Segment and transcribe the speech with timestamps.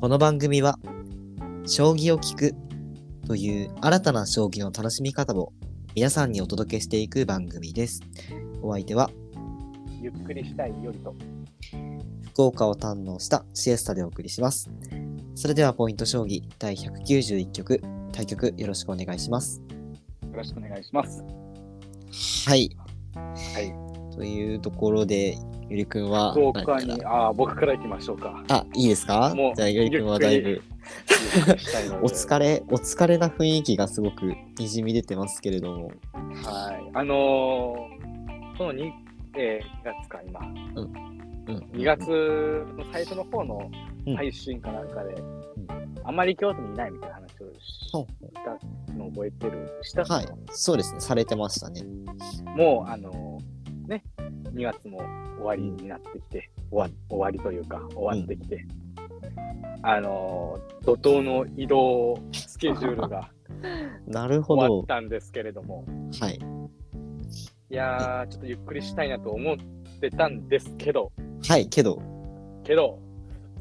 [0.00, 0.78] この番組は、
[1.66, 2.54] 将棋を聞く
[3.26, 5.52] という新たな将棋の楽しみ方を
[5.96, 8.00] 皆さんにお届けしていく番組です。
[8.62, 9.10] お相手は、
[10.00, 11.16] ゆっくりしたいよりと。
[12.32, 14.70] 福岡を堪能したシエスタでお送りします。
[15.34, 19.60] それではポイント将棋第191局、対局よろしくお願いします。
[20.22, 21.24] よろしくお願いします。
[22.48, 22.70] はい。
[23.16, 24.14] はい。
[24.14, 25.38] というところで、
[25.70, 28.42] ゆりくんは福岡にああ、僕から行きましょうか。
[28.48, 29.34] あ、いいですか？
[29.34, 30.62] もうじゃあゆりくんはだいぶ、
[32.02, 35.88] お疲れ、お疲れな雰囲気がすごくにじみ出てますけれども。
[36.44, 36.90] はい。
[36.94, 38.90] あのー、この2、
[39.36, 40.40] えー、2月か、今。
[41.48, 42.00] うん、2月
[42.76, 43.70] の最初の方の
[44.16, 45.14] 配信かなんかで、
[46.04, 47.92] あまり京都にいないみたいな話をし
[48.44, 49.68] たのを覚えてる。
[49.82, 51.82] したはい、そうですね、されてましたね。
[52.56, 53.27] もう、あのーね、
[54.58, 54.98] 2月も
[55.38, 58.66] 終わりになってきて、終わ終わりというか、終わってきて、
[59.82, 63.30] あのー怒涛の移動スケジュールが
[64.06, 64.62] なるほど。
[64.62, 64.86] 終わっ。
[64.86, 65.84] たんですけれども、
[66.20, 66.34] はい。
[67.70, 69.56] いやー、ちょっとゆっくりしたいなと思っ
[70.00, 71.12] てたんですけど、
[71.46, 72.02] はい、けど、
[72.64, 72.98] けど、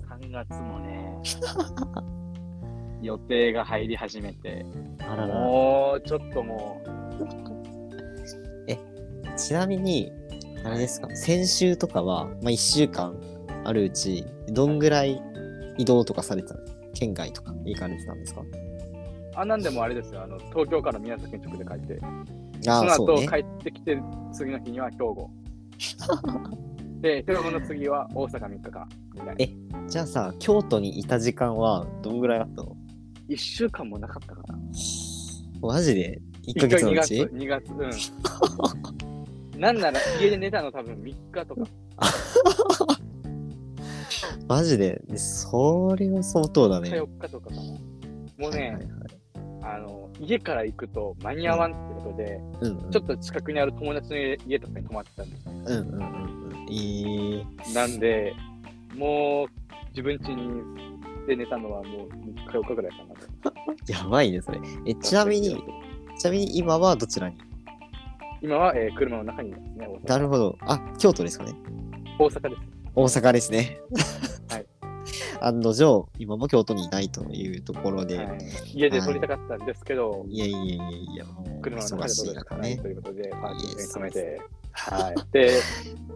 [0.10, 1.16] 3月もね、
[3.04, 4.66] 予定が入り始めて、
[5.00, 5.40] あらら。
[5.40, 6.82] もうちょっとも
[9.38, 10.12] ちなみに、
[10.68, 13.16] あれですか、先週とかは、まあ、1週間
[13.64, 15.22] あるうち、どんぐらい
[15.78, 16.60] 移動とかされてたの？
[16.94, 18.42] 県外とか行かれてたんですか？
[18.42, 18.46] う、
[19.36, 22.00] あ、なんでもあれですよ、あの東京から宮崎に直で帰って、
[22.68, 23.28] ああ、その後ね。
[23.28, 23.98] 帰ってきて、
[24.34, 25.30] 次の日には兵庫。
[27.02, 29.34] で、兵庫の次は大阪3日間みたいな。
[29.38, 29.50] え
[29.88, 32.76] じゃあさ、京都にいた時間はどんぐらいあったの
[33.30, 34.58] ？1週間もなかったかな。
[35.62, 37.92] マジで ?1 ヶ月のうち？2月、2月、うん。
[39.58, 41.62] なんなら家で寝たの多分3日とか。
[44.48, 45.02] マジで？
[45.08, 46.90] でそれは相当だね。
[46.90, 47.62] 4日とかかな。
[47.62, 47.80] も
[48.38, 48.84] うね、はいはいはい
[49.64, 55.52] あの、家から行くと間に合わんってことで、うんうん、ちょっと近くにある友達の家とかに泊まってたんですよ。
[55.52, 56.68] うんうんうんうん。
[56.70, 57.46] いい。
[57.74, 58.34] なんで、
[58.96, 59.48] もう
[59.90, 60.62] 自分家に
[61.28, 62.98] で寝たのはもう3日4日ぐらいか
[63.44, 63.54] な。
[64.00, 64.60] やばいね、それ。
[64.86, 65.62] え、ちなみに、
[66.18, 67.36] ちなみに今はどちらに？
[68.42, 70.00] 今は、えー車の中にいますね。
[70.06, 70.58] なるほど。
[70.62, 71.54] あ、京都ですかね。
[72.20, 72.62] 大阪です。
[72.96, 73.80] 大阪ですね。
[74.50, 74.66] はい。
[75.42, 78.38] 案の定、今も京都にいないというところで、はい、
[78.74, 82.78] 家で撮りたかったんですけど、い、やいやいやいや、もう車の中で撮るしかない。
[82.78, 85.16] ということで、パーキングに止めいて、 はい。
[85.32, 85.52] で、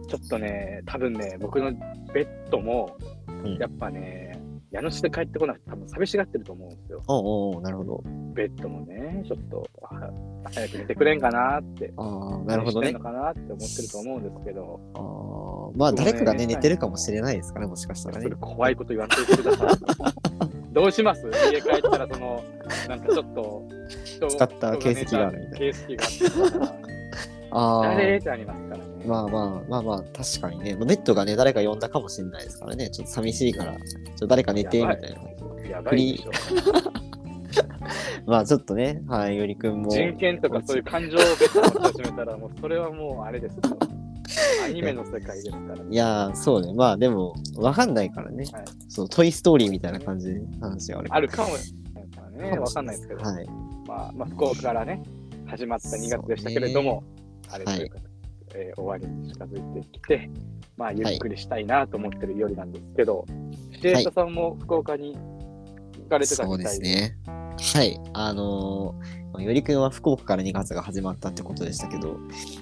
[0.08, 1.72] ちょっとね、多分ね、僕の
[2.12, 2.96] ベッドも、
[3.44, 4.31] うんやっぱね、
[4.72, 7.02] 家主で帰ってこなくて、多分寂しがってると思うんですよ。
[7.06, 8.02] おうおうなるほど。
[8.34, 10.10] ベッドもね、ちょっと、は
[10.54, 13.00] 早く寝てくれんかなって、ああ、なるほどねの。
[13.00, 18.30] かなって思ってると思うんですけど、あーまあ、誰かがね、寝てるかもしれないですからね、もしかしたらね。
[18.40, 19.68] 怖いこと言わんといてください。
[20.72, 21.26] どうします？
[21.52, 22.42] 家帰ったら、その、
[22.88, 23.62] なんかちょっと、
[24.06, 26.91] 人使った形跡があるみたいな形跡があって
[27.54, 28.84] ああ、りますからね。
[29.06, 30.74] まあまあまあまあ、確かにね。
[30.74, 32.90] まあベッドがね、誰か呼んだかもしれないですからね。
[32.90, 35.00] ちょっと寂しいから、ちょっと誰か寝て、みたい
[35.62, 35.68] な。
[35.68, 36.24] やばい。
[38.26, 39.90] まあちょっとね、はい、よりくんも。
[39.90, 43.62] 人権とかそういう感情を別に始めたら、もうそれはもうあれですよ。
[44.64, 46.72] アニメの世界ですから、いやー、そうね。
[46.72, 48.44] まあでも、わかんないからね。
[48.52, 52.58] はいそう、トイ・ストーリーみたいな感じで話はあるあるかもしれないからね。
[52.58, 53.46] わかんないですけど、はい。
[53.86, 55.02] まあ、まあ、福岡からね、
[55.46, 57.02] 始まった2月でしたけれども、
[57.52, 57.98] あれというか、
[58.54, 60.30] えー終わりに近づいてきて、
[60.76, 63.24] まあ、ゆっくりしたいなと思ってるよりなんですけど、
[63.80, 67.16] シエスタさんも福岡に行かれてたそうみたいで、ですね。
[67.74, 68.00] はい。
[68.12, 72.18] あのー、よりくんは福岡から2月が始まったってことでしたけど、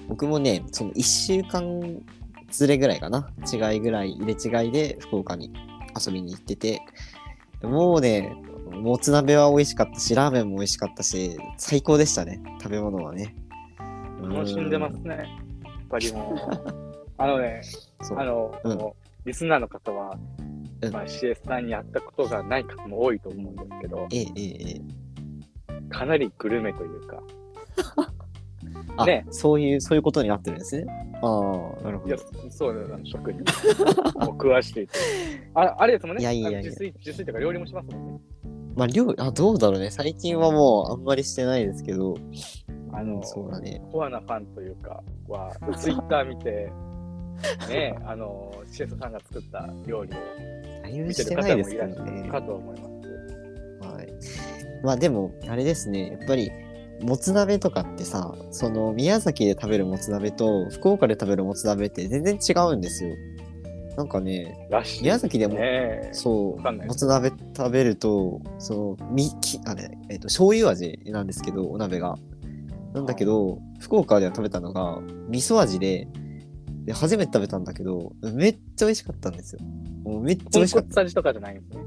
[0.07, 2.01] 僕もね、その1週間
[2.49, 5.51] ずれぐらいかな、違いぐらい、入れ違いで福岡に
[6.05, 6.81] 遊びに行ってて、
[7.63, 8.35] もうね、
[8.71, 13.35] もつ鍋は美味しかったし、ラーメンも美味しかったし、最高でしたね、食べ物はね。
[14.21, 15.09] 楽しんでますね。
[15.63, 17.61] やっぱりもう、あのね、
[18.15, 18.95] あの、
[19.25, 20.17] リスナーの方は、
[20.81, 24.07] うんまあ、CS さんに会ったことがない方も多いと思うんですけど。
[25.89, 27.21] かなりグルメというか、
[28.97, 30.85] あ、ねそういう、そういうことになってるんですね。
[31.21, 31.27] あ
[31.79, 33.39] あ、なるほいやど。、そうだ、あの食に
[34.15, 34.93] も食わしていて。
[35.53, 38.21] ああれですもんね、いやいやいや自炊、自炊とか料理もしますもんね。
[38.75, 39.91] まあ、料あ、どうだろうね。
[39.91, 42.15] 最近はもうあんまりしてないですけど、
[42.93, 43.81] あの、そうだね。
[43.91, 46.71] コアなファンというかは、ツイッター見て、
[47.69, 50.17] ね、あの、シエスさんが作った料理を
[50.85, 52.23] 見てるしてないです方もいらっしゃ。
[52.23, 53.95] るかと思います。
[53.95, 54.13] はい。
[54.83, 56.11] まあでも、あれですね。
[56.11, 56.51] やっぱり、
[57.01, 63.15] もつ鍋とかってさ、その宮崎で食べるもつ鍋と福岡で食べるもつ鍋って全然違うんですよ。
[63.97, 65.01] なんかね、らしい。
[65.01, 72.17] 宮崎でもねそうもつ鍋食べるとそのみきあれ、えっと醤油味なんですけどお鍋が
[72.93, 74.99] なんだけど福岡では食べたのが
[75.29, 76.07] 味噌味で
[76.85, 79.59] で初めて食べたんだけどめっちゃ美味しかったんですよ。
[80.03, 81.83] もうめっちゃ美豚味しかっ骨味とかじゃないんですね。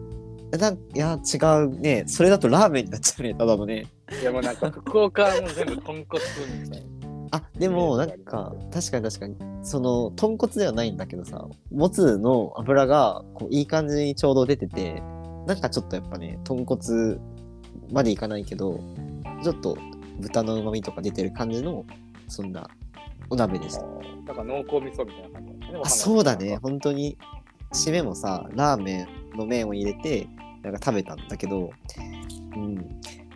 [0.52, 2.04] たなんいや違うね。
[2.06, 3.86] それだとラーメンになっちゃうねただのね。
[4.20, 6.22] いやもうなんか福岡はもう全部豚骨
[6.62, 6.86] みたいな。
[7.32, 9.36] あでもなんかり確かに確かに。
[9.62, 15.02] その豚骨ではないんだけどさもつの脂がこういい感じにちょうど出てて
[15.46, 17.18] なんかちょっとやっぱね豚骨
[17.90, 18.78] までいかないけど
[19.42, 19.76] ちょっと
[20.20, 21.84] 豚の旨味とか出てる感じの
[22.28, 22.68] そんな
[23.30, 25.80] お鍋でしたなんか濃厚味噌みたいな感じね。
[25.84, 26.58] あそうだね。
[26.62, 27.18] 本当に
[27.72, 29.02] 締めもさラーメ
[29.34, 30.26] ンの麺を入れて
[30.62, 31.70] なんか食べたんだけど
[32.56, 32.76] うん。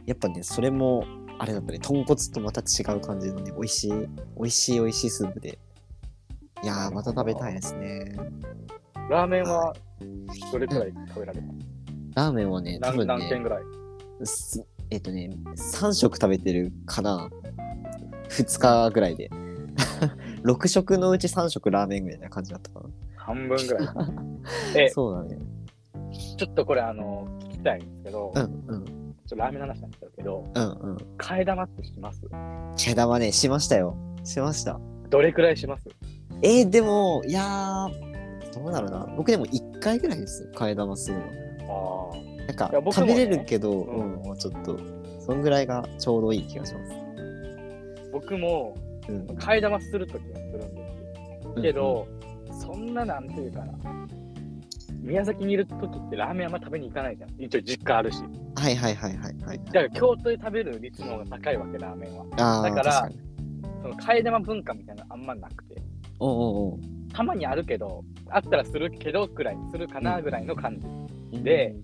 [0.07, 1.05] やっぱねそれも
[1.39, 1.79] あれだったね。
[1.81, 4.07] 豚骨とまた違う感じのね美味しい美
[4.43, 5.59] 味しい美味しいスープで。
[6.63, 8.17] いやーまた食べたいですね。
[9.11, 9.75] ラーメンは
[10.53, 11.59] どれくらい食べられます
[12.15, 13.63] ラーメンはね多何分ね何軒ぐらい？
[14.27, 17.31] すえっとね3食食べてるかな
[18.31, 19.31] ？2日ぐらいで。
[20.45, 22.81] 6食のうち3食ラーメンぐらいな感じだったか
[23.17, 23.89] 半分ぐらい。
[24.77, 25.39] えな、そうだね。
[26.37, 28.85] ちょっとこれあの、聞きたいんですけど、うんうん。
[29.29, 30.97] とラーメンの話なんですけど、うんうん。
[31.19, 32.23] 替え玉ってします？
[32.77, 33.97] 毛玉ねしましたよ。
[34.25, 34.81] しました。
[35.11, 35.89] どれくらいします？
[36.43, 39.07] えー、でも、いやー、どうだろうな。
[39.17, 41.25] 僕でも1回ぐらいですよ、替え玉するの。
[41.25, 44.79] あなんか食べれるけど、ううんん、もうちょっと、
[45.21, 46.93] そんぐらいがちょうどいい気がします。
[46.93, 46.97] あ、
[48.11, 48.75] 僕も
[49.07, 49.27] うん。
[49.37, 50.83] 替え玉するときはするんで
[51.43, 51.63] すよ。
[51.63, 52.09] けど、
[52.51, 53.73] そんななんていうかな。
[55.03, 57.31] 宮崎にいるときってラーメンあんま食べに行かないじゃん。
[57.39, 58.23] 一応実家あるし。
[58.23, 59.59] うん、はいはいはいはいはい。
[59.67, 62.63] だから京都で食べる率の方が高いわけ、ラーメンは。
[62.63, 63.11] だから。
[63.83, 65.77] その替え玉文化みたいなのあんまなくて。
[66.19, 66.79] おうおう
[67.13, 70.79] たまにあるけど、あったらするけどくらい、するかなぐらいの感
[71.33, 71.43] じ。
[71.43, 71.77] で、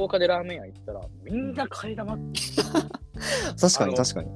[0.00, 2.40] 福岡でラーメン屋行ったら、みんな替え玉って
[3.60, 4.30] 確かに確かに。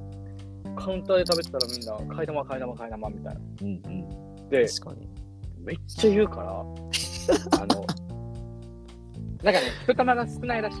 [0.75, 3.41] カウンターで食べてたらみんな、替え玉、替え玉、替え玉みたいな。
[3.61, 4.49] うんうん。
[4.49, 5.09] で、確かに。
[5.63, 7.85] めっちゃ言うから、 あの、
[9.41, 10.77] なんかね、一玉が少ないらしい。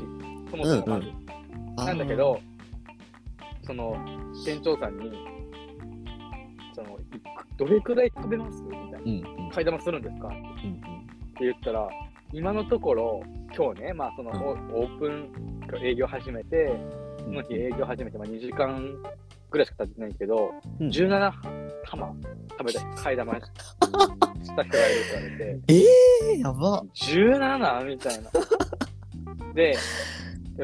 [0.51, 1.07] そもそもまず。
[1.87, 2.39] なんだけど、
[3.63, 3.97] その、
[4.45, 5.11] 店長さんに、
[6.75, 7.03] その、い
[7.57, 8.61] どれくらい食べます？
[8.61, 8.99] みたいな。
[8.99, 10.27] うんうん替え玉するんですか？
[10.27, 10.35] って
[10.67, 10.81] うん
[11.39, 11.89] 言ったら、
[12.33, 13.23] 今のところ、
[13.57, 15.31] 今日ね、まあ、その、うんオオープン、
[15.81, 16.77] 営業始めて、
[17.19, 17.23] うん。
[17.23, 18.97] その日営業始めて、まあ、2時間
[19.49, 21.31] ぐらいしか経ってないけど、うん17
[21.85, 22.13] 玉
[22.57, 23.45] 食べた、替え玉した
[23.85, 24.75] 人がいるって
[25.13, 25.59] 言われて、
[26.31, 26.83] えー、やば。
[26.93, 27.85] 17?
[27.85, 28.31] みたいな。
[29.53, 29.73] で、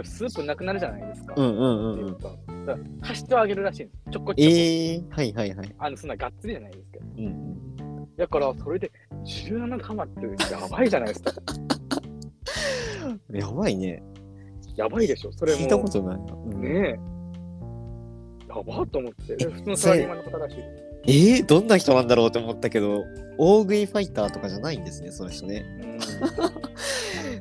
[0.03, 1.33] スープなくなるじゃないですか。
[1.37, 1.93] うんうんうんうん。
[1.93, 2.29] っていうか
[2.65, 4.11] だから足してあげるらしいんです。
[4.11, 4.33] ちょこちょこ。
[4.37, 5.75] えー、はいはいはい。
[5.77, 7.05] あの、そんながっつりじゃないですけど。
[7.17, 8.15] うんうん。
[8.17, 8.91] だから、それで
[9.23, 11.31] 17玉ってやばいじゃないですか。
[13.29, 14.03] やばいね。
[14.75, 15.31] やばいでしょ。
[15.31, 15.59] それも。
[15.59, 16.33] 聞いたことないな。
[16.33, 17.11] うんねえ。
[18.49, 19.35] やばっと思って。
[19.35, 20.57] で普通のサラリーマンの方らしい。
[21.07, 23.03] えー、どんな人なんだろうって思ったけど、
[23.37, 25.65] 大食いファイターとかじゃないんですね、その人ね。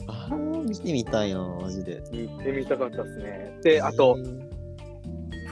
[0.07, 1.97] う ああ、見てみたいな、マジで。
[1.97, 2.05] ん。
[2.11, 3.59] 行ってみたかったですね。
[3.63, 4.17] で、あと、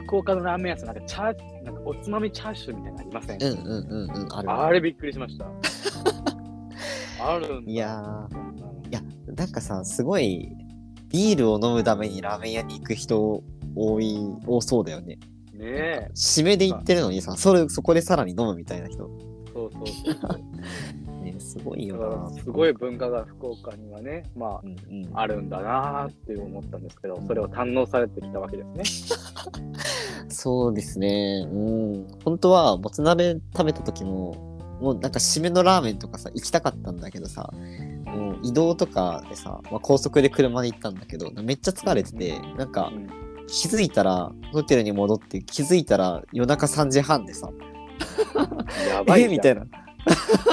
[0.07, 4.51] 福岡のラーメン屋さん、なんかチャー、なんかおつまみチャーシューみたいなのありません、うんうんうんうん、ある。
[4.51, 5.47] あれびっくりしました。
[7.21, 7.71] あるんだ。
[7.71, 8.48] いやー、いや、
[9.39, 10.53] なんかさ、すごい、
[11.11, 13.43] ビールを飲むためにラーメン屋に行く人
[13.77, 15.19] 多い、多そうだよね。
[15.55, 16.11] ねえ。
[16.15, 19.09] 締めで行ってるのにさ、それ、そこでさらに飲むみたいな人。
[19.55, 21.23] そうそうそうそう。
[21.23, 22.07] ね、すごいよな。
[22.07, 25.17] らすごい文化が福岡にはね、まうんうん。
[25.17, 29.19] あ、あるんだなーって思ったんですけど、それを堪能されてきたわけですね。
[30.29, 31.47] そうですね。
[31.51, 32.07] うん。
[32.25, 34.48] 本当は、もつ鍋食べた時も、
[34.81, 37.51] もうなんか締めのラーメンとかさ、行きたかったんだけどさ、
[38.07, 43.09] もう移動とかでさ、まあ、高速で車で行ったんだけど、めっちゃ疲れてて、なんかうん
[43.49, 47.51] 気づいたら、ホテルに戻って気づいたら夜中3時半でさ、
[48.91, 49.29] やばいえ？
[49.33, 49.65] みたいな。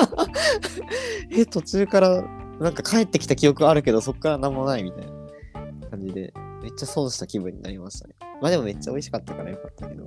[1.29, 2.24] え、途中から
[2.60, 8.15] なんか帰ってきた記憶あるけど、そっから何もないみたいな感じで、めっちゃ損した気分になりましたね。
[8.41, 10.05] まあでもめっちゃ美味しかったからよかったけど。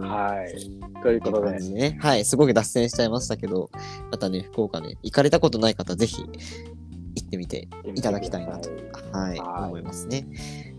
[0.00, 1.02] はい。
[1.02, 1.98] ということでね。
[2.00, 3.70] はい、すごく脱線しちゃいましたけど、
[4.10, 8.70] またね、福岡ね、行かれたことない方、ぜひ行ってみていただきたいなと、
[9.12, 10.26] はい、はい思いますね。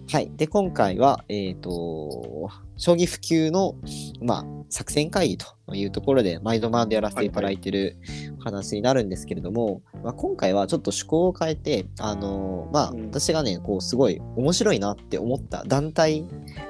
[0.08, 0.32] はい。
[0.36, 3.76] で、今回は、えっ、と、将棋普及の、
[4.22, 7.98] まあ、作戦会議というところで、毎度毎度やらせていただいている
[8.40, 16.24] お話になるんですけれども、まあ、今回はちょっと趣向を変えて、あのまあ、うん私がね、こう、すごい面白いなって思った団体、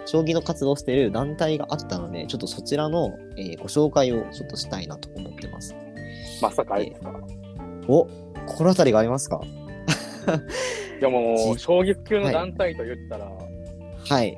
[0.06, 5.76] 将棋の活動をしている団体があったので、ちょっとそちらの、えーご紹介をちょっとしたいなと思ってます。
[6.42, 7.12] まさかあれですか、
[7.88, 8.08] お
[8.46, 9.42] 心当たりがありますか？
[11.00, 13.32] いやも衝撃級の団体と言ったら、
[14.08, 14.38] はい。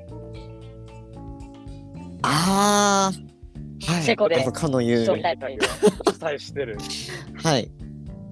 [2.23, 3.27] ああ。
[3.91, 4.03] はい。
[4.03, 5.05] チェコでやっぱかの有名。
[5.05, 6.77] 紹介主催してる。
[7.43, 7.71] はい。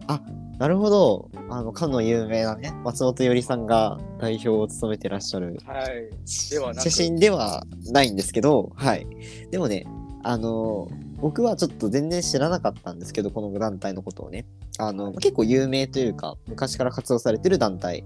[0.08, 0.22] あ、
[0.58, 1.30] なるほど。
[1.50, 6.10] あの、かの有名なね、松本伊織さんが代表を務めてらっしゃるはい。
[6.50, 9.08] では写真ではないんですけど、はい。
[9.52, 9.86] でもね、
[10.24, 14.46] あの、僕はちょっと全然知らなかったんですけど、この団体のことをね。
[14.78, 18.04] あの、結構有名というか、昔から活動されてる団体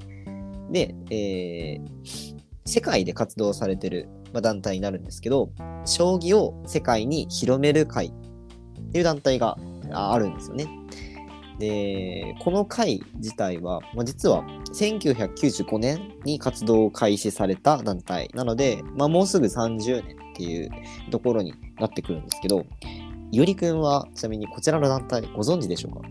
[0.71, 2.39] で、えー
[2.69, 5.49] 世界で活動されてる、まあ、団体になるんですけど、
[5.85, 8.11] 将棋を世界に広める会っ
[8.91, 9.57] ていう団体が
[9.91, 10.67] ああるんですよね。
[11.57, 20.69] で、この会自体は、まあ、実は1995年に活動を開始された団体なので、まあ、もうすぐ30年っていう
[21.09, 22.65] ところになってくるんですけど、
[23.31, 26.07] いおりくんはちなみにこちらの団体ご存知でしょうか？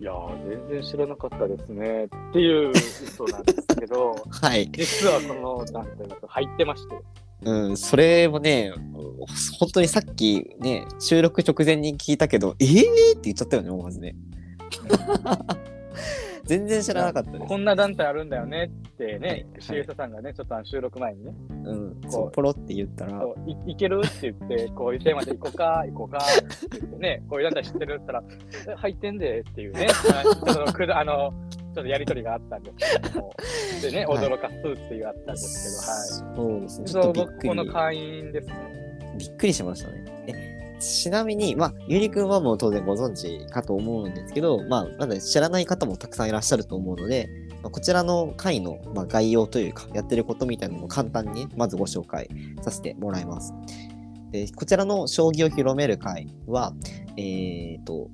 [0.00, 2.04] いやー、全然知らなかったですね。
[2.04, 4.70] っていう嘘なんですけど、 はい。
[4.72, 6.96] 実はこの団体だと入ってまして。
[7.42, 8.72] うん、それもね、
[9.58, 12.80] 本当にさっきね、収録直前に聞いたけど、えー？
[12.80, 14.14] って言っちゃったよね、思わずね。
[16.48, 17.44] 全然知らなかったです。
[17.46, 23.22] こんな団体あるんだよねってはいね、シエサさんがね、ちょっと収録前にね、うん、こうポロって言ったら、
[23.66, 28.24] いいけるって言って、こういうテーマで行こうか、 行こうかって言ってね、こういう団体知ってるって言ったら、
[28.74, 31.34] え入ってんでっていうね、あ ちょっとくだあの、
[31.74, 33.32] ちょっとやりとりがあったんですけども、
[33.82, 37.04] でね、はい驚かすっていうあったんですそうですね、けど、はい。
[37.04, 38.54] そう、ちょっとびっくり僕この会員ですね。
[39.18, 40.07] びっくりしましたね。
[40.78, 47.28] ちなみに、まあ、ゆりくんはもう当然ご存知かと思うんですけど、まあ、まだ知らない方もたくさんいらっしゃると思うので、
[47.62, 52.28] まあ、こちらの会の、まあ、概要というか、やってることみたいなのを簡単に、まずご紹介
[52.62, 53.52] させてもらいます。
[54.30, 56.74] でこちらの将棋を広める会は、
[57.16, 58.10] えー、と、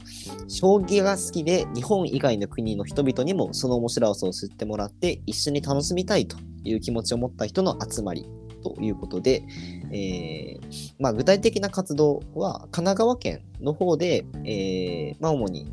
[0.48, 8.28] 将棋が好きで日本以外の国の人々にもその面白さを知ってもらって一緒に楽しみたいという気持ちを持った人の集まり
[8.64, 9.44] ということで、
[9.92, 15.70] えーまあ、具体的な活動は神奈川県の方で、えーまあ、主に、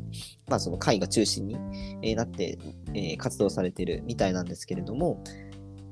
[0.48, 1.56] まあ、その会が中心に、
[2.02, 2.58] えなって、
[2.94, 5.24] え活動されてるみたいなんですけれども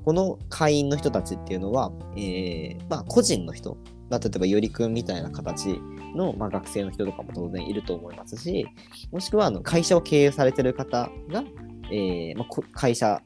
[0.05, 3.77] この会員の人たちっていうのは、えま、個人の人、
[4.09, 5.79] まあ、例えばよりくんみたいな形
[6.15, 8.67] の、まあ、学生の人とかも当然いると思いますし
[9.11, 11.43] もしくはあの会社を経営されてる方が、
[11.91, 13.21] えーまあ、会社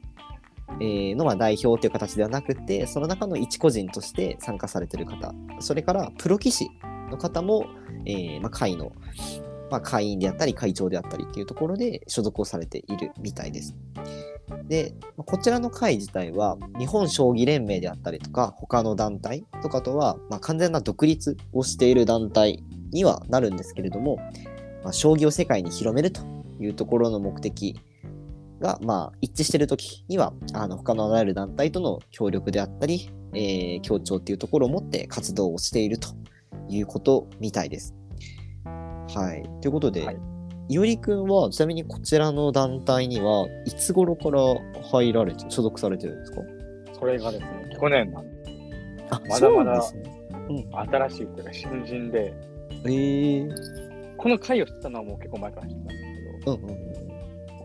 [0.80, 6.68] えーのま代表という形ではなくて、その中の一個人として参加されてる方、それからプロ棋士
[7.10, 7.66] の方も、
[8.04, 8.92] えーまあ、会の、
[9.70, 13.74] まあ、会員であったり、会長であったりっていうところで所属をされているみたいです。
[14.68, 24.16] で、こちらの会自体は、日本将棋連盟であったりとか、他の団体とかとは、まあ、完全な独立をしている団体にはなるんですけれども、
[24.82, 26.22] まあ、将棋を世界に広めると
[26.60, 27.80] いうところの目的
[28.60, 36.08] が、まあ、一致しているときには、あの他のあらゆる団体との協力であったり、えー協調っていうところを持って活動をしていると
[36.68, 37.94] いうことみたいです。
[38.64, 39.48] はい。
[39.60, 40.16] ということで、はい
[40.68, 44.40] いおりくんは、ちなみにこちらの団体には、いつ頃から
[44.90, 46.40] 入られて、所属されてるんですか？
[46.98, 50.66] それがですね、去年なんであ、まだまだそうなんですね。
[50.90, 52.34] 新しいというか新人で、
[52.84, 56.00] えー、この会を知ったのはもう結構前から知ってたんです
[56.40, 57.05] けど、うんうんうん。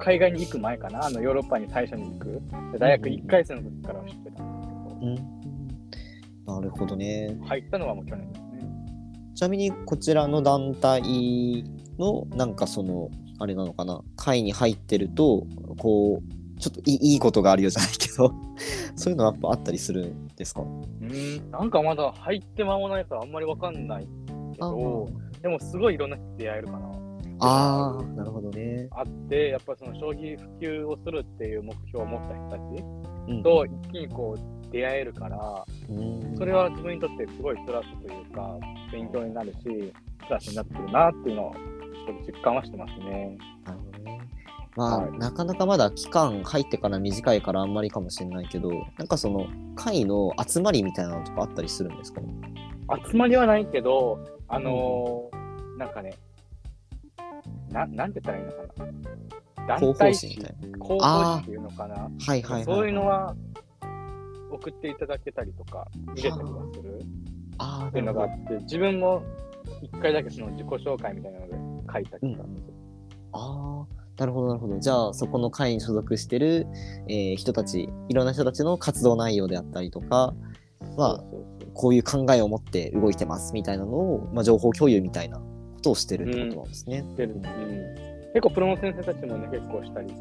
[0.02, 2.42] 海外に行く前かな、あのヨーロッパに最初に行く、
[2.74, 7.28] で大学1回生の時から知ってたんですけうん、なるほどね。
[7.40, 8.50] ど、入ったのはもう去年ですね。
[9.36, 11.64] ちなみにこちらの団体
[12.00, 15.46] のなんかそのあれなのかな会に入ってると
[15.78, 18.34] こうちょっといいいいことがあるよじゃないけど
[18.96, 20.62] そういうのはやっぱあったりするんですか？
[20.62, 24.08] うん、なんかまだ入って間もないからあんまりわかんない
[24.54, 25.08] けど、
[25.42, 27.01] でもすごいいろんな人と出会えるかな。
[27.42, 28.88] あーなるほどね。
[28.92, 32.84] あって、やっぱりその将棋普及をするっていう目標を持った人たち
[33.28, 38.58] うんと一気にこう出会えるから、うんそれは自分にとってすごいプラスというか、
[38.92, 39.94] 勉強になるし、プ
[40.30, 43.38] ラスになってるなっていうのをちょっと実感はしてますね。
[43.66, 44.22] なるほどね。
[44.78, 49.46] まあ、はいなかなかまだ期間入ってから短いからあんまりかもしれないけどなんかその
[49.76, 52.22] 会の集まりみたいなのとかあったりするんですか？
[53.12, 54.18] 集まりはないけど、
[54.48, 56.14] あのーなんかね、
[57.72, 58.58] ななんて言ったらいいのか
[59.68, 59.78] な。
[59.80, 60.86] 団体誌誌みたいな。
[60.86, 61.96] 広報誌っていうのかな。
[61.96, 62.64] はいはいはい、はい。
[62.64, 63.36] そういうのは
[64.52, 67.00] 送っていただけたりとか、入れたりはする
[67.58, 69.24] あっていうのがあるって、自分も
[69.82, 71.54] 一回だけその自己紹介みたいなので
[71.94, 72.74] 書いたりしたんですよ。
[73.34, 74.80] ああ、なるほど、なるほど。
[74.80, 76.68] じゃあ、そこの会に所属してる、
[77.08, 80.34] えー人たち、いろんな人たちの活動内容であったりとか、
[80.98, 81.24] まあ
[81.74, 85.46] こういう考えを持って動いてますみたいなのを、まあ、情報共有みたいなこ
[85.82, 87.00] とをしてるってことなんですね。
[87.00, 87.42] してるうん
[88.34, 90.14] 結構プロの先生たちもね、結構したり、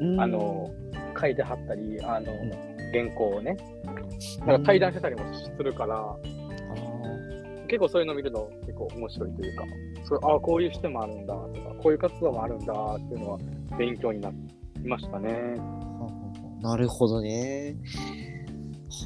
[0.00, 0.70] うんあの、
[1.18, 3.56] 書いてはったり、あの、ん原稿をね、
[4.46, 6.16] なんか対談してたりもするから、あ
[7.68, 9.64] 結構そういうの見るの結構面白いというか、
[10.04, 13.38] そうああ、こういう視点もあるんだとか、こういう活動もあるんだっていうのは
[13.78, 15.30] 勉強になりましたね。
[15.30, 17.76] ーなるほどね。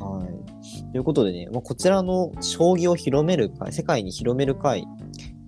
[0.00, 0.92] はい。
[0.92, 4.87] ということでね、まあ、こちらの将棋を広める会、世界に広める会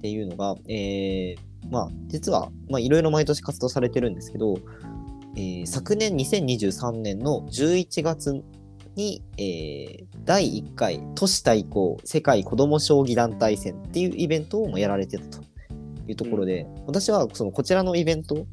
[0.02, 1.36] っていうのが、えー
[1.70, 4.58] まあ、実は、まあ、いろいろ毎年活動されてるんですけど、
[5.36, 8.42] えー昨年2023年の11月
[8.96, 15.42] に、えー第1回都市対抗世界子ども将棋団体戦っていうイベントをもやられてたと
[16.08, 18.46] いうところで、私はそのこちらのイベントを、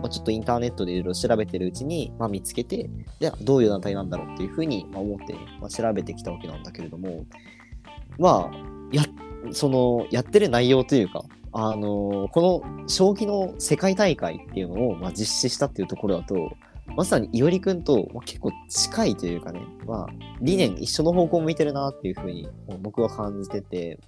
[0.00, 2.88] まあ、ちょっとインターネットでいろいろ調べてるうちに、まあ、見つけて、
[3.20, 7.24] じゃあどういう団体なんだろうっていうふうにまあ思って、まあ、調べてきたわけなんだけれども、
[8.18, 9.02] まあ、や、
[9.50, 16.50] その、やってる内容というか、あのこの将棋の世界大会っていうのを、まあ、実施したっていうところだと、
[16.96, 20.06] まさにいおりくんと、まあ、結構近いというかね、まあ、
[20.40, 22.48] 理念一緒の方向を向いてるなっていうふうに
[22.80, 24.00] 僕は感じてて、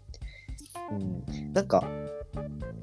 [0.91, 1.85] うん、なんか、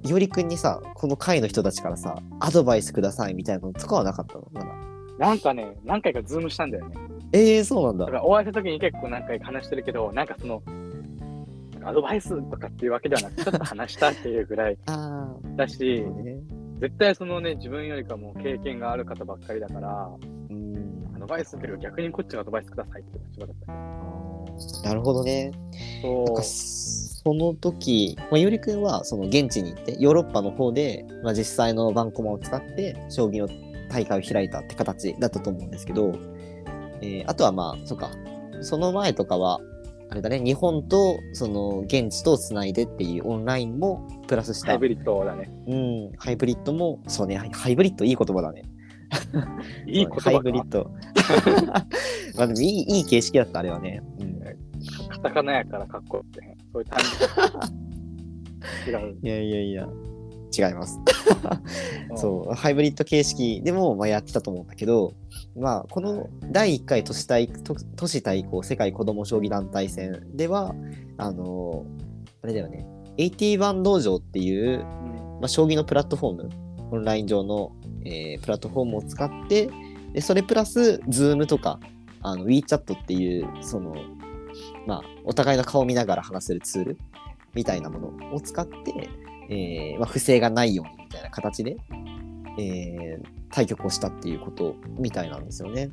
[0.03, 4.47] いおりくんにさ、この会の人たちからさ、アドバイスくださいみたいなのとかはなかったの？
[4.51, 4.67] まだ。
[5.19, 6.95] なんかね、何回かズームしたんだよね。
[7.33, 8.17] ええー、そうなんだだか。
[8.17, 10.63] らお会いした時に結構何回か話してるけど、なんかその、
[11.83, 14.77] アドバイスとかっていうわけではなく、ちょっと話したっていうぐらい
[15.55, 16.37] だし、ね。
[16.79, 20.09] 絶対そのね、自分よりかも経験がある方ばっかりだから、
[20.49, 21.11] うん。
[21.15, 24.87] アドバイスっていうより逆にこっちがアドバイスくださいって立場だった。
[24.87, 25.51] なるほどね。
[26.01, 33.47] そなんかその時、まあ、いおりくんはその現地に行って、ヨーロッパの方で、まあ、実際のバンコマを使って、将棋の
[33.89, 36.13] 大会を開いたって形だったと思うんですけど、
[37.01, 38.09] えーあとはまあ、そうか、
[38.61, 39.59] その前とかは、
[40.11, 45.49] あれだね、日本とその現地とつないでっていうオンラインもプラスした、ハイブリッドだね。
[45.67, 48.63] うん、ハイブリッドも、そうね、ハイブリッドいい言葉だね。
[49.87, 50.67] いい言葉ハイブリッか。
[50.69, 50.91] ド。
[52.35, 54.03] まあでもいいいい形式だった、あれはね。
[54.19, 54.31] うん
[55.07, 56.99] カタカナやからかっこよくて、そういう単
[58.87, 59.17] 違う。
[59.21, 59.89] いやいやいや、
[60.55, 60.99] 違います。
[62.15, 65.13] そう、ハイブリッド形式でもまあやってたと思うんだけど、
[65.55, 70.75] まあ、この第1回都市対都都市対抗世界子ども将棋団体戦では、
[71.17, 71.85] あの
[72.43, 72.85] あれだよね、
[73.17, 74.83] 81道場っていう、うん。
[75.41, 76.49] まあ、将棋のプラットフォーム、
[76.91, 77.71] オンライン上の、
[78.05, 79.69] えープラットフォームを使って、
[80.13, 81.79] でそれプラス、Zoom とか、
[82.21, 83.95] あの WeChat っていう、その、
[84.85, 86.97] まあ、お互いの顔を見ながら話せるツール
[87.53, 89.09] みたいなものを使って、
[89.51, 91.77] えーまあ、不正がないようにみたいな形で、
[92.57, 95.91] えー対局をしたっていうことみたいなんですよね。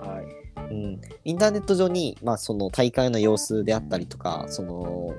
[0.00, 0.72] はい。
[0.72, 5.14] うん、インターネット上に、まあ、その大会の様子であったりとか、その、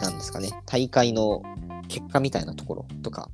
[0.00, 1.42] なんですかね、大会の
[1.88, 3.28] 結果みたいなところとか、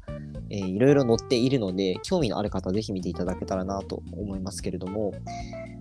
[0.51, 5.13] えーいろいろ載っているので、興味のある方ぜひ見ていただけたらなと思いますけれども、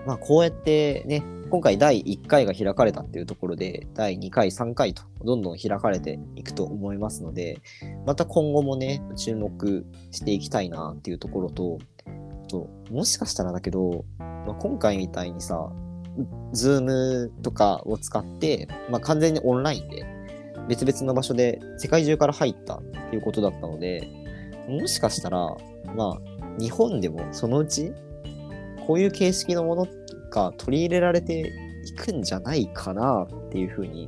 [0.06, 7.60] まあ、こうやってね、今回第1回が開かれたっていうところで、第2回、3回とどんどん開かれていくと思いますので、
[8.06, 11.80] また今後もね、注目していきたいなっていうところと、
[12.48, 15.72] ともしかしたらだけど、まあ、今回みたいにさ、
[16.54, 20.06] ズームとかを使って、まあ、完全にオンラインで
[20.68, 24.08] 別々の場所で世界中から入ったっていうことだったので、
[24.70, 25.56] もしかしたら、
[25.96, 27.92] まあ、日本でもそのうち、
[28.86, 29.88] こういう形式のもの
[30.32, 31.52] が取り入れられて
[31.86, 34.08] いくんじゃないかなっていうふうに、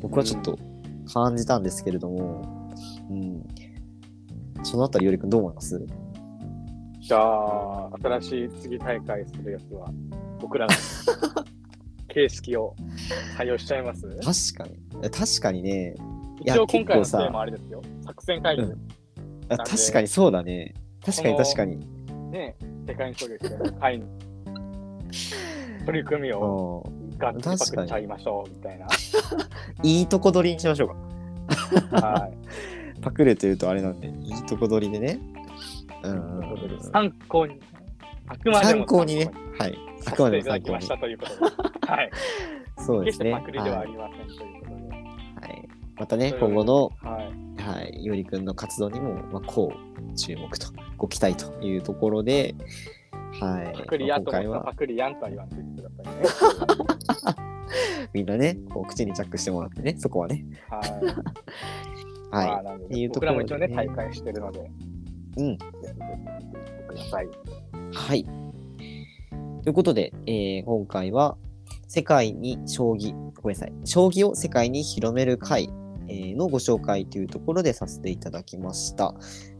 [0.00, 0.58] 僕はちょっと
[1.12, 2.72] 感じたんですけれども、
[3.10, 3.44] うん。
[4.62, 5.84] そのあたり、よりくんどう思います？
[7.00, 9.90] じゃあ、新しい次大会するやつは、
[10.40, 10.72] 僕らの
[12.08, 12.74] 形式を
[13.38, 14.54] 採用しちゃいます？
[14.54, 15.10] 確かに。
[15.10, 15.94] 確かにね。
[16.42, 17.82] 一応今回のテーマあれですよ。
[18.04, 18.72] 作戦会議です。
[18.72, 18.88] あなん
[19.56, 20.74] で確かにそうだね。
[21.04, 21.86] 確かに確かに。
[22.30, 22.54] ね、
[22.86, 24.06] 世界に衝撃の会の
[25.84, 28.86] 取り組みをうんガッツリパクっちゃいましょうみたいな。
[29.82, 30.94] いいとこ取りにしましょ
[31.90, 32.00] うか。
[32.00, 32.32] はい。
[33.02, 35.18] パクるというとあれなんで、いいとこ取りでね。
[36.92, 37.60] 参考に、
[38.26, 39.30] あくまでも参考にね。
[39.58, 39.78] はい。
[40.00, 40.88] あさくまでも参考にせていただきまし。
[40.88, 41.92] たということで。
[41.92, 42.10] はい。
[42.78, 43.32] そうですね。
[43.32, 44.88] パクリではあはいりませんということで。
[44.88, 47.49] はいまたね、今後の、はい。
[47.60, 52.54] はい、よりくんの活動にも、まあ、こう、注目と、ご期待というところで、
[53.40, 53.78] はい。
[53.78, 57.40] パクリやと思ったらパクリやんとは言わんといてくださいね。
[58.12, 60.44] みんなね、こう口にチャックしてもらってね、そこはね。
[60.68, 60.90] はい。
[62.30, 62.48] はい。
[62.48, 64.70] まあなのでっていうと僕らも一応ね、大会してるので、
[65.36, 65.58] うん。
[65.58, 65.66] く
[66.96, 67.28] ださい。
[67.92, 68.24] はい。
[69.62, 71.36] ということで、えー今回は
[71.86, 75.79] 世界に将棋、ごめんなさい、将棋を世界に広める会、えー
[76.36, 79.14] のご紹介というところでさせていただきました。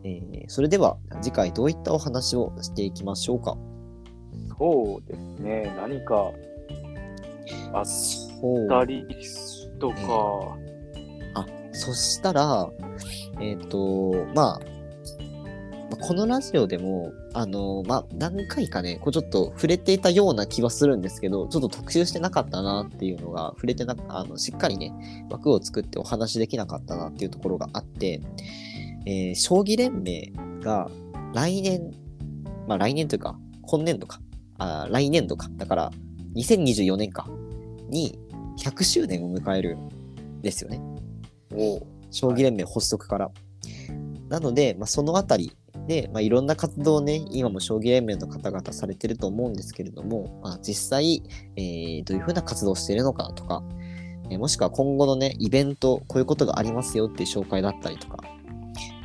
[0.04, 3.56] えーそれでは次回どういったお話をしていきましょうか。
[4.58, 5.72] そうですね。
[5.76, 6.32] 何か
[7.72, 9.06] あっそうたり
[9.78, 10.56] とか、
[11.34, 12.68] あそしたら、
[13.40, 14.79] えっ、と、まあ、まあ
[16.00, 24.92] このラジオでも、あの、まあ、何回かね、こうちょっと触れていたような気はするんですけど、ちょっと特集してなかったなっていうのが、触れてなあの、しっかりね、
[25.30, 28.20] 枠を作ってお話できなかったなっていうところがあって、
[29.06, 30.90] えー将棋連盟が
[31.34, 31.92] 来年、
[32.66, 34.20] まあ来年というか、今年度か、
[34.58, 35.90] あ来年度か、だから
[36.34, 37.28] 2024年か、
[37.88, 38.18] に
[38.58, 40.80] 100周年を迎えるんですよね。
[41.54, 43.30] お将棋連盟発足から。
[44.28, 45.52] なので、まあ、そのあたり
[45.90, 51.24] で、まあ、いろんな活動をね、今も将棋連盟の方々されてると思うんですけれども、まあ、実際、
[51.56, 53.64] えーどういうふうな活動をしているのかとか、
[54.30, 58.18] えーもしくは今後のね、イベント、こういうことがありますよっていう紹介だったりとか、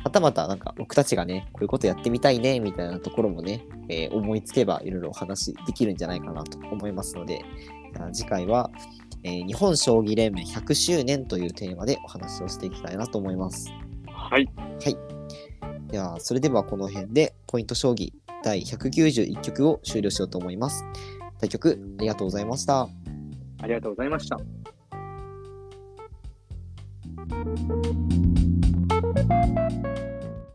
[0.04, 7.44] はたまたなんか僕たちがね、こういうことやってみたいね、みたいなところもね、えー思いつけばいろいろお話できるんじゃないかなと思いますので、
[8.12, 8.70] 次回は、
[9.24, 13.72] えー日本将棋連盟100周年というテーマでお話をしていきたいなと思います。
[14.06, 14.48] はい。
[15.96, 18.12] では、それではこの辺でポイント将棋
[18.44, 20.84] 第191局を終了しようと思います。
[21.40, 22.82] 対局ありがとうございました。
[22.82, 24.38] ありがとうございました。